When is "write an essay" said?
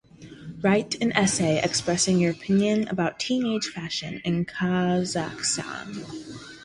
0.63-1.61